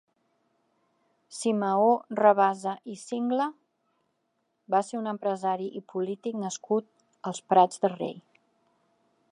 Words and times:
Simeó 1.39 1.83
Rabasa 2.19 2.73
i 2.93 2.97
Singla 3.01 3.45
va 4.75 4.81
ser 4.89 4.99
un 5.01 5.11
empresari 5.13 5.69
i 5.81 5.85
polític 5.95 6.43
nascut 6.47 6.89
als 7.33 7.45
Prats 7.53 7.85
de 7.85 7.93
Rei. 7.97 8.17